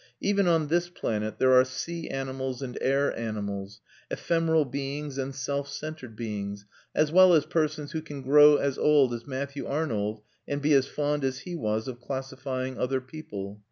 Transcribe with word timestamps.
Even 0.19 0.47
on 0.47 0.65
this 0.65 0.89
planet, 0.89 1.37
there 1.37 1.53
are 1.53 1.63
sea 1.63 2.09
animals 2.09 2.63
and 2.63 2.75
air 2.81 3.15
animals, 3.15 3.81
ephemeral 4.09 4.65
beings 4.65 5.19
and 5.19 5.35
self 5.35 5.67
centred 5.71 6.15
beings, 6.15 6.65
as 6.95 7.11
well 7.11 7.35
as 7.35 7.45
persons 7.45 7.91
who 7.91 8.01
can 8.01 8.23
grow 8.23 8.55
as 8.55 8.79
old 8.79 9.13
as 9.13 9.27
Matthew 9.27 9.67
Arnold, 9.67 10.23
and 10.47 10.59
be 10.59 10.73
as 10.73 10.87
fond 10.87 11.23
as 11.23 11.41
he 11.41 11.53
was 11.53 11.87
of 11.87 12.01
classifying 12.01 12.79
other 12.79 12.99
people. 12.99 13.59